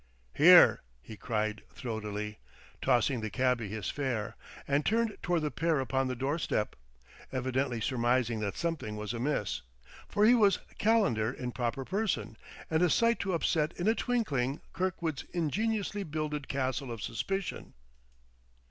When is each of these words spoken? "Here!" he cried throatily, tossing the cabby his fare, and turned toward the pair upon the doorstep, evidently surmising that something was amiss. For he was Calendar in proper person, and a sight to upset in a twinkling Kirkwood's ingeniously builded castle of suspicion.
"Here!" 0.33 0.81
he 0.99 1.15
cried 1.15 1.61
throatily, 1.71 2.39
tossing 2.81 3.21
the 3.21 3.29
cabby 3.29 3.67
his 3.67 3.91
fare, 3.91 4.35
and 4.67 4.83
turned 4.83 5.15
toward 5.21 5.43
the 5.43 5.51
pair 5.51 5.79
upon 5.79 6.07
the 6.07 6.15
doorstep, 6.15 6.75
evidently 7.31 7.79
surmising 7.79 8.39
that 8.39 8.57
something 8.57 8.95
was 8.95 9.13
amiss. 9.13 9.61
For 10.09 10.25
he 10.25 10.33
was 10.33 10.57
Calendar 10.79 11.31
in 11.31 11.51
proper 11.51 11.85
person, 11.85 12.35
and 12.67 12.81
a 12.81 12.89
sight 12.89 13.19
to 13.19 13.33
upset 13.33 13.73
in 13.73 13.87
a 13.87 13.93
twinkling 13.93 14.59
Kirkwood's 14.73 15.21
ingeniously 15.33 16.01
builded 16.01 16.47
castle 16.47 16.91
of 16.91 17.03
suspicion. 17.03 17.75